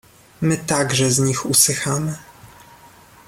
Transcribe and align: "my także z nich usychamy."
"my 0.41 0.57
także 0.57 1.11
z 1.11 1.19
nich 1.19 1.45
usychamy." 1.45 2.17